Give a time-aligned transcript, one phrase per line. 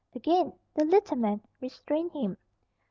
[0.15, 2.37] Again the little man restrained him.